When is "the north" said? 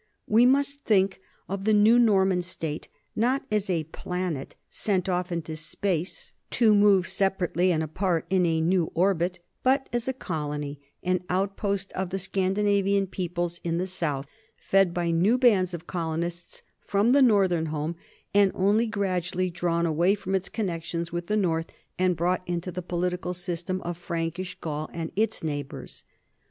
21.27-21.67